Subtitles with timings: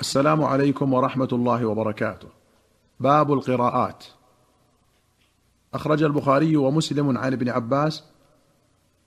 [0.00, 2.28] السلام عليكم ورحمة الله وبركاته.
[3.00, 4.04] باب القراءات.
[5.74, 8.04] أخرج البخاري ومسلم عن ابن عباس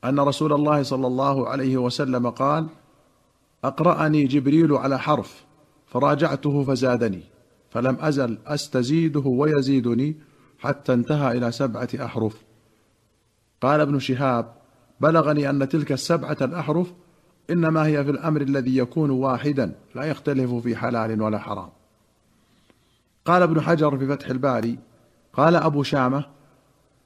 [0.03, 2.67] أن رسول الله صلى الله عليه وسلم قال:
[3.63, 5.45] أقرأني جبريل على حرف
[5.87, 7.23] فراجعته فزادني
[7.69, 10.15] فلم أزل أستزيده ويزيدني
[10.59, 12.43] حتى انتهى إلى سبعة أحرف.
[13.61, 14.53] قال ابن شهاب:
[14.99, 16.93] بلغني أن تلك السبعة الأحرف
[17.51, 21.69] إنما هي في الأمر الذي يكون واحدا لا يختلف في حلال ولا حرام.
[23.25, 24.77] قال ابن حجر في فتح الباري
[25.33, 26.25] قال أبو شامة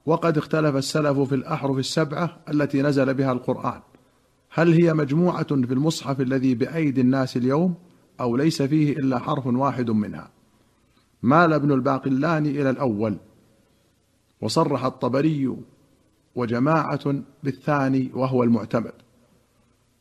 [0.05, 3.81] وقد اختلف السلف في الأحرف السبعة التي نزل بها القرآن.
[4.49, 7.75] هل هي مجموعة في المصحف الذي بأيدي الناس اليوم
[8.19, 10.29] أو ليس فيه إلا حرف واحد منها؟
[11.23, 13.17] مال ابن الباقلاني إلى الأول.
[14.41, 15.55] وصرح الطبري
[16.35, 19.04] وجماعة بالثاني وهو المعتمد.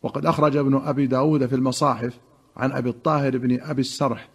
[0.05, 2.19] وقد أخرج ابن أبي داود في المصاحف
[2.57, 4.29] عن أبي الطاهر بن أبي السرح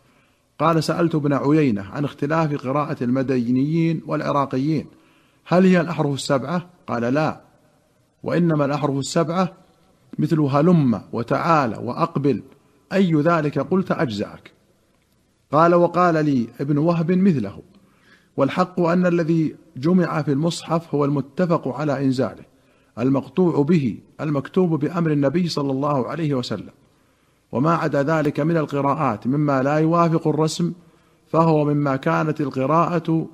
[0.59, 4.87] قال سألت ابن عيينة عن اختلاف قراءة المدينيين والعراقيين
[5.45, 7.41] هل هي الأحرف السبعة؟ قال لا
[8.23, 9.53] وإنما الأحرف السبعة
[10.19, 12.43] مثل هلم وتعالى وأقبل
[12.93, 14.51] أي ذلك قلت أجزأك
[15.51, 17.61] قال وقال لي ابن وهب مثله
[18.37, 22.48] والحق أن الذي جمع في المصحف هو المتفق على إنزاله
[22.99, 26.71] المقطوع به المكتوب بأمر النبي صلى الله عليه وسلم.
[27.51, 30.73] وما عدا ذلك من القراءات مما لا يوافق الرسم
[31.27, 33.27] فهو مما كانت القراءة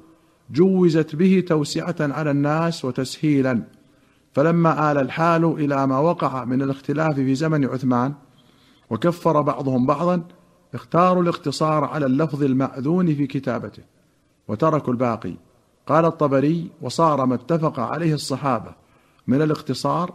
[0.51, 3.63] جوزت به توسعة على الناس وتسهيلا.
[4.33, 8.13] فلما آل الحال إلى ما وقع من الاختلاف في زمن عثمان
[8.89, 10.21] وكفر بعضهم بعضا
[10.73, 13.83] اختاروا الاقتصار على اللفظ المأذون في كتابته
[14.47, 15.33] وتركوا الباقي.
[15.87, 18.84] قال الطبري وصار ما اتفق عليه الصحابة.
[19.27, 20.13] من الاقتصار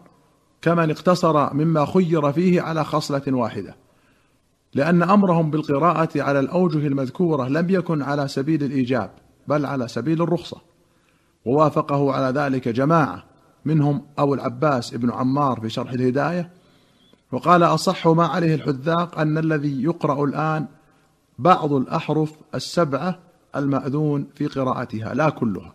[0.62, 3.76] كمن اقتصر مما خير فيه على خصلة واحدة.
[4.74, 9.10] لأن أمرهم بالقراءة على الأوجه المذكورة لم يكن على سبيل الإيجاب
[9.48, 10.60] بل على سبيل الرخصة.
[11.44, 13.24] ووافقه على ذلك جماعة
[13.64, 16.50] منهم أبو العباس ابن عمار في شرح الهداية.
[17.32, 20.66] وقال أصح ما عليه الحذاق أن الذي يقرأ الآن
[21.38, 23.18] بعض الأحرف السبعة
[23.56, 25.72] المأذون في قراءتها لا كلها.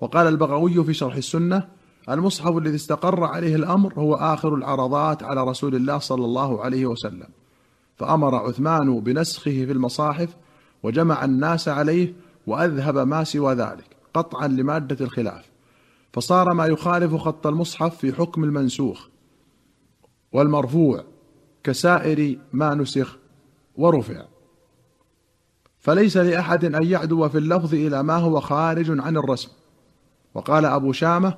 [0.00, 1.68] وقال البغوي في شرح السنة
[2.10, 7.28] المصحف الذي استقر عليه الأمر هو آخر العرضات على رسول الله صلى الله عليه وسلم.
[7.96, 10.36] فأمر عثمان بنسخه في المصاحف
[10.82, 12.14] وجمع الناس عليه
[12.46, 15.50] وأذهب ما سوى ذلك قطعا لمادة الخلاف.
[16.12, 19.08] فصار ما يخالف خط المصحف في حكم المنسوخ
[20.32, 21.04] والمرفوع
[21.64, 23.18] كسائر ما نسخ
[23.76, 24.24] ورفع.
[25.78, 29.48] فليس لأحد أن يعدو في اللفظ إلى ما هو خارج عن الرسم.
[30.34, 31.34] وقال أبو شامة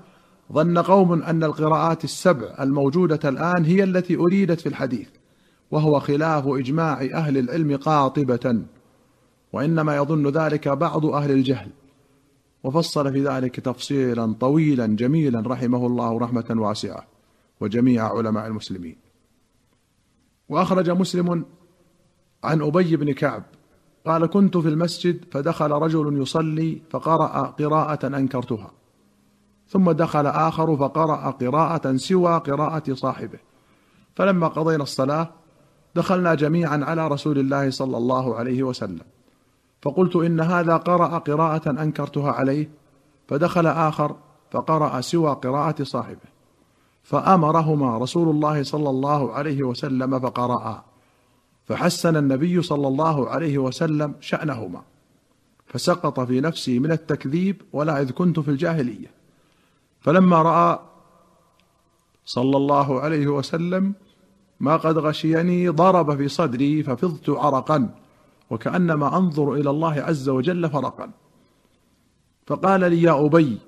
[0.52, 5.08] ظن قوم أن القراءات السبع الموجودة الآن هي التي أريدت في الحديث
[5.70, 8.62] وهو خلاف إجماع أهل العلم قاطبة
[9.52, 11.70] وإنما يظن ذلك بعض أهل الجهل.
[12.64, 17.06] وفصل في ذلك تفصيلا طويلا جميلا رحمه الله رحمة واسعة
[17.60, 18.96] وجميع علماء المسلمين.
[20.48, 21.44] وأخرج مسلم
[22.44, 23.42] عن أبي بن كعب
[24.06, 28.70] قال كنت في المسجد فدخل رجل يصلي فقرأ قراءة أنكرتها.
[29.68, 33.38] ثم دخل آخر فقرأ قراءة سوى قراءة صاحبه.
[34.16, 35.28] فلما قضينا الصلاة
[35.94, 39.04] دخلنا جميعا على رسول الله صلى الله عليه وسلم.
[39.82, 42.70] فقلت إن هذا قرأ قراءة أنكرتها عليه
[43.28, 44.16] فدخل آخر
[44.50, 46.36] فقرأ سوى قراءة صاحبه.
[47.02, 50.84] فأمرهما رسول الله صلى الله عليه وسلم فقرأا.
[51.64, 54.82] فحسن النبي صلى الله عليه وسلم شأنهما.
[55.66, 59.10] فسقط في نفسي من التكذيب ولا إذ كنت في الجاهلية.
[60.06, 60.78] فلما رأى
[62.24, 63.94] صلى الله عليه وسلم
[64.60, 67.88] ما قد غشيني ضرب في صدري ففضت عرقا
[68.50, 71.10] وكأنما أنظر إلى الله عز وجل فرقا.
[72.46, 73.58] فقال لي يا أبي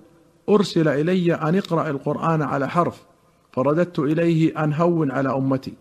[0.48, 3.02] أرسل إلي أن اقرأ القرآن على حرف
[3.52, 5.74] فرددت إليه أن هون على أمتي.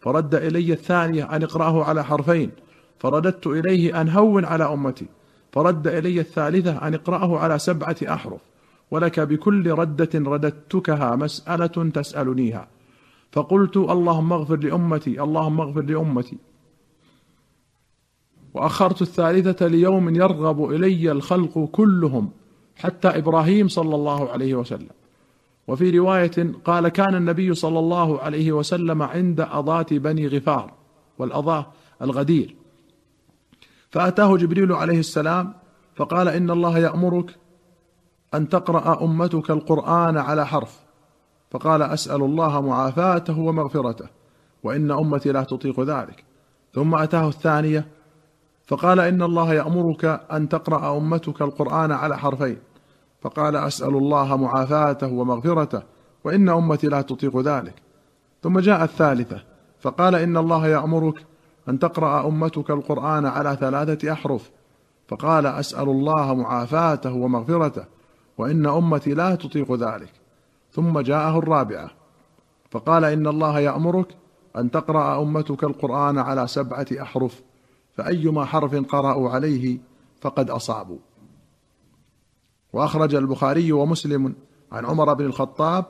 [0.00, 2.50] فرد إلي الثانية أن اقرأه على حرفين.
[2.98, 5.06] فرددت إليه أن هون على أمتي.
[5.52, 8.53] فرد إلي الثالثة أن اقرأه على سبعة أحرف.
[8.90, 12.68] ولك بكل ردة رددتكها مسألة تسألنيها.
[13.32, 16.38] فقلت اللهم اغفر لأمتي اللهم اغفر لأمتي.
[18.54, 22.30] وأخرت الثالثة ليوم يرغب إلي الخلق كلهم
[22.76, 24.90] حتى إبراهيم صلى الله عليه وسلم.
[25.68, 30.72] وفي رواية قال كان النبي صلى الله عليه وسلم عند أضاة بني غفار
[31.18, 31.66] والأضاة
[32.02, 32.56] الغدير.
[33.90, 35.54] فأتاه جبريل عليه السلام
[35.96, 37.36] فقال إن الله يأمرك
[38.34, 40.80] أن تقرأ أمتك القرآن على حرف.
[41.50, 44.06] فقال أسأل الله معافاته ومغفرته
[44.62, 46.24] وإن أمتي لا تطيق ذلك.
[46.74, 47.88] ثم أتاه الثانية
[48.66, 52.58] فقال إن الله يأمرك أن تقرأ أمتك القرآن على حرفين.
[53.22, 55.82] فقال أسأل الله معافاته ومغفرته
[56.24, 57.74] وإن أمتي لا تطيق ذلك.
[58.42, 59.42] ثم جاء الثالثة
[59.80, 61.24] فقال إن الله يأمرك
[61.68, 64.50] أن تقرأ أمتك القرآن على ثلاثة أحرف.
[65.08, 67.84] فقال أسأل الله معافاته ومغفرته
[68.38, 70.12] وإن أمتي لا تطيق ذلك.
[70.72, 71.90] ثم جاءه الرابعة.
[72.70, 74.16] فقال إن الله يأمرك
[74.56, 77.42] أن تقرأ أمتك القرآن على سبعة أحرف
[77.92, 79.78] فأيما حرف قرأوا عليه
[80.20, 80.98] فقد أصابوا.
[82.72, 84.34] وأخرج البخاري ومسلم
[84.72, 85.84] عن عمر بن الخطاب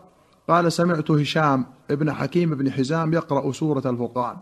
[0.48, 4.36] قال سمعت هشام ابن حكيم بن حزام يقرأ سورة الفرقان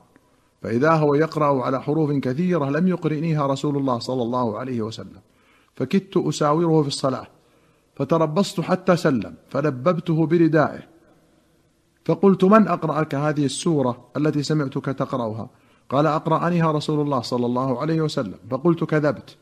[0.63, 5.21] فإذا هو يقرأ على حروف كثيرة لم يقرئنيها رسول الله صلى الله عليه وسلم
[5.75, 7.27] فكدت أساوره في الصلاة.
[7.95, 10.83] فتربصت حتى سلم فلببته بردائه.
[12.05, 15.51] فقلت من أقرأك هذه السورة التي سمعتك تقرأها؟
[15.89, 19.37] قال اقرانيها رسول الله صلى الله عليه وسلم فقلت كذبت.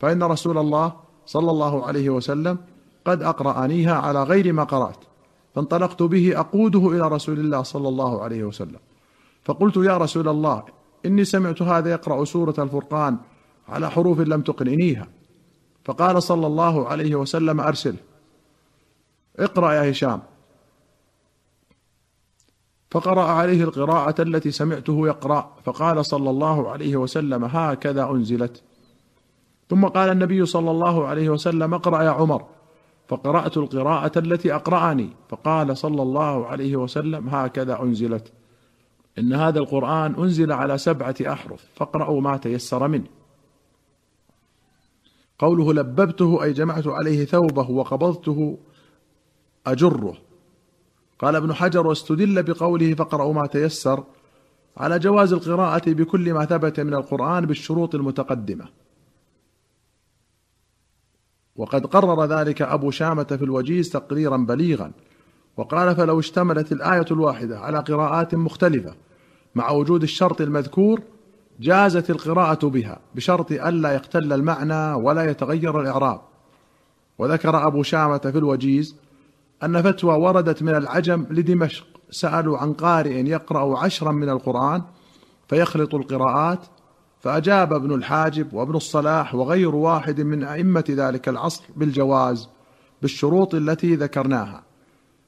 [0.00, 0.92] فإن رسول الله
[1.26, 2.58] صلى الله عليه وسلم
[3.04, 5.04] قد أقرأنيها على غير ما قرأت
[5.54, 8.78] فانطلقت به أقوده إلى رسول الله صلى الله عليه وسلم.
[9.44, 10.64] فقلت يا رسول الله
[11.06, 13.16] إني سمعت هذا يقرأ سورة الفرقان
[13.68, 15.08] على حروف لم تقرئنيها
[15.90, 17.96] فقال صلى الله عليه وسلم ارسله
[19.38, 20.20] اقرأ يا هشام.
[22.90, 25.56] فقرأ عليه القراءة التي سمعته يقرأ.
[25.64, 28.62] فقال صلى الله عليه وسلم هكذا أنزلت.
[29.70, 32.44] ثم قال النبي صلى الله عليه وسلم اقرأ يا عمر.
[33.08, 35.10] فقرأت القراءة التي أقرأني.
[35.28, 38.32] فقال صلى الله عليه وسلم هكذا أنزلت.
[39.18, 41.66] إن هذا القرآن أنزل على سبعة أحرف.
[41.74, 43.19] فاقرأوا ما تيسر منه.
[45.40, 48.58] قوله لببته أي جمعت عليه ثوبه وقبضته
[49.66, 50.16] أجره.
[51.18, 54.04] قال ابن حجر واستدل بقوله فاقرأوا ما تيسر
[54.76, 58.68] على جواز القراءة بكل ما ثبت من القرآن بالشروط المتقدمة.
[61.56, 64.92] وقد قرر ذلك أبو شامة في الوجيز تقريرا بليغا
[65.56, 68.94] وقال فلو اشتملت الآية الواحدة على قراءات مختلفة
[69.54, 71.00] مع وجود الشرط المذكور
[71.60, 76.20] جازت القراءة بها بشرط ألا يختل المعنى ولا يتغير الإعراب.
[77.18, 78.96] وذكر أبو شامة في الوجيز
[79.62, 84.82] أن فتوى وردت من العجم لدمشق سألوا عن قارئ يقرأ عشرا من القرآن
[85.48, 86.66] فيخلط القراءات
[87.20, 92.48] فأجاب ابن الحاجب وابن الصلاح وغير واحد من أئمة ذلك العصر بالجواز
[93.02, 94.62] بالشروط التي ذكرناها.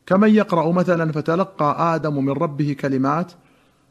[0.06, 3.32] كمن يقرأ مثلا فتلقى آدم من ربه كلمات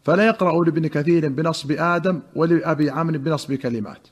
[0.03, 4.07] فلا يقرأ لابن كثير بنصب آدم ولأبي عمرو بنصب كلمات.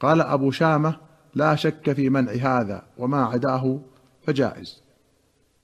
[0.00, 0.96] قال أبو شامة
[1.34, 3.80] لا شك في منع هذا وما عداه
[4.22, 4.82] فجائز.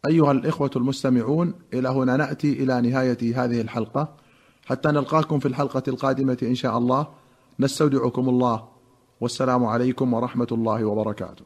[0.08, 4.16] أيها الإخوة المستمعون إلى هنا نأتي إلى نهاية هذه الحلقة.
[4.66, 7.06] حتى نلقاكم في الحلقة القادمة إن شاء الله.
[7.60, 8.68] نستودعكم الله.
[9.20, 11.44] والسلام عليكم ورحمة الله وبركاته.